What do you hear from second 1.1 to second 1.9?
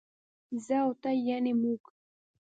يعنې موږ